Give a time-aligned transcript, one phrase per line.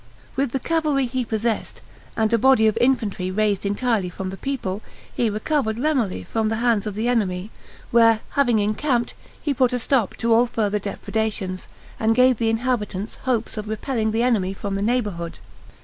[0.35, 1.79] With the cavalry he possessed,
[2.17, 4.81] and a body of infantry raised entirely from the people,
[5.13, 7.51] he recovered Remole from the hands of the enemy,
[7.91, 11.67] where having encamped, he put a stop to all further depredations,
[11.99, 15.37] and gave the inhabitants hopes of repelling the enemy from the neighborhood.